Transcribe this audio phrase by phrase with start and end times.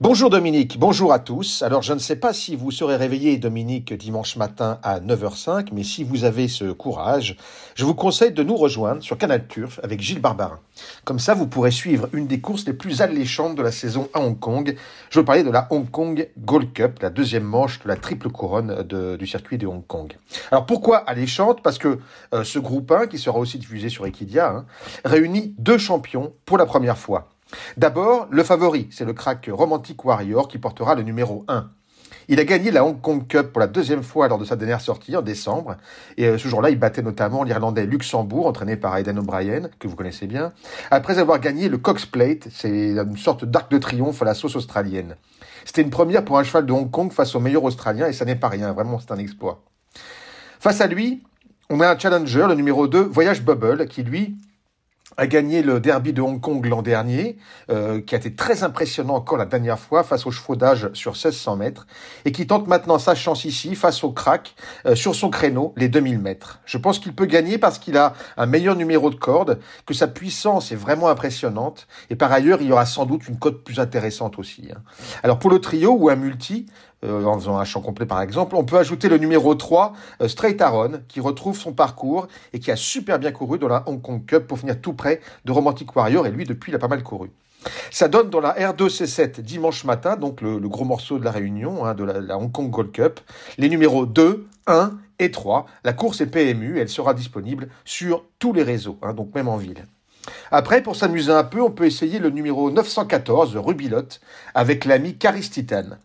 [0.00, 1.62] Bonjour Dominique, bonjour à tous.
[1.62, 5.84] Alors je ne sais pas si vous serez réveillé Dominique dimanche matin à 9h05, mais
[5.84, 7.36] si vous avez ce courage,
[7.76, 10.58] je vous conseille de nous rejoindre sur Canal Turf avec Gilles Barbarin.
[11.04, 14.20] Comme ça, vous pourrez suivre une des courses les plus alléchantes de la saison à
[14.20, 14.74] Hong Kong.
[15.10, 18.30] Je veux parler de la Hong Kong Gold Cup, la deuxième manche de la triple
[18.30, 20.12] couronne du circuit de Hong Kong.
[20.50, 21.62] Alors pourquoi alléchante?
[21.62, 22.00] Parce que
[22.34, 24.66] euh, ce groupe 1, qui sera aussi diffusé sur Equidia, hein,
[25.04, 27.28] réunit deux champions pour la première fois.
[27.76, 31.70] D'abord, le favori, c'est le crack Romantic Warrior qui portera le numéro 1.
[32.28, 34.80] Il a gagné la Hong Kong Cup pour la deuxième fois lors de sa dernière
[34.80, 35.76] sortie en décembre.
[36.16, 39.96] Et euh, ce jour-là, il battait notamment l'Irlandais Luxembourg, entraîné par Aidan O'Brien, que vous
[39.96, 40.52] connaissez bien,
[40.90, 44.56] après avoir gagné le Cox Plate, c'est une sorte d'arc de triomphe à la sauce
[44.56, 45.16] australienne.
[45.64, 48.24] C'était une première pour un cheval de Hong Kong face au meilleur Australien, et ça
[48.24, 49.62] n'est pas rien, vraiment c'est un exploit.
[50.60, 51.22] Face à lui,
[51.70, 54.36] on a un challenger, le numéro 2, Voyage Bubble, qui lui
[55.16, 57.36] a gagné le derby de Hong Kong l'an dernier,
[57.70, 61.12] euh, qui a été très impressionnant encore la dernière fois face au chevaux d'âge sur
[61.12, 61.86] 1600 mètres,
[62.24, 64.54] et qui tente maintenant sa chance ici face au crack
[64.86, 66.60] euh, sur son créneau, les 2000 mètres.
[66.64, 70.08] Je pense qu'il peut gagner parce qu'il a un meilleur numéro de corde, que sa
[70.08, 73.80] puissance est vraiment impressionnante, et par ailleurs il y aura sans doute une cote plus
[73.80, 74.68] intéressante aussi.
[74.74, 74.80] Hein.
[75.22, 76.66] Alors pour le trio ou un multi,
[77.04, 78.56] euh, en faisant un champ complet par exemple.
[78.56, 82.70] On peut ajouter le numéro 3, euh, Straight Aaron, qui retrouve son parcours et qui
[82.70, 85.94] a super bien couru dans la Hong Kong Cup pour finir tout près de Romantic
[85.94, 87.30] Warrior, et lui depuis il a pas mal couru.
[87.90, 91.94] Ça donne dans la R2C7 dimanche matin, donc le, gros morceau de la réunion hein,
[91.94, 93.20] de la, Hong Kong Gold Cup,
[93.58, 95.66] les numéros 2, 1 et 3.
[95.84, 99.56] La course est PMU, elle sera disponible sur tous les réseaux, hein, donc même en
[99.56, 99.86] ville.
[100.56, 104.20] Après, pour s'amuser un peu, on peut essayer le numéro 914, Rubilotte,
[104.54, 105.96] avec l'ami Caris Titan.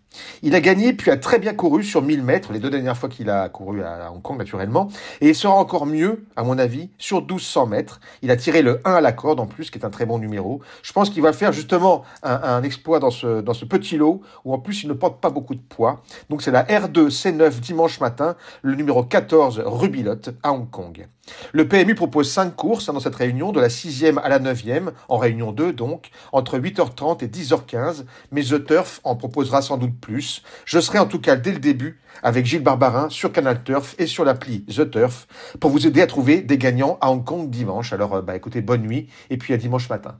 [0.41, 3.09] Il a gagné puis a très bien couru sur 1000 mètres, les deux dernières fois
[3.09, 4.89] qu'il a couru à Hong Kong naturellement,
[5.21, 7.99] et il sera encore mieux, à mon avis, sur 1200 mètres.
[8.23, 10.17] Il a tiré le 1 à la corde en plus, qui est un très bon
[10.17, 10.61] numéro.
[10.81, 14.53] Je pense qu'il va faire justement un, exploit dans ce, dans ce petit lot, où
[14.55, 16.01] en plus il ne porte pas beaucoup de poids.
[16.31, 21.07] Donc c'est la R2 C9 dimanche matin, le numéro 14 Rubilotte à Hong Kong.
[21.51, 24.91] Le PMU propose 5 courses hein, dans cette réunion, de la 6e à la 9e,
[25.07, 29.99] en réunion 2 donc, entre 8h30 et 10h15, mais The Turf en proposera sans doute
[29.99, 30.43] plus.
[30.65, 34.07] Je serai en tout cas dès le début avec Gilles Barbarin sur Canal Turf et
[34.07, 35.27] sur l'appli The Turf
[35.59, 37.93] pour vous aider à trouver des gagnants à Hong Kong dimanche.
[37.93, 40.19] Alors euh, bah, écoutez, bonne nuit et puis à dimanche matin.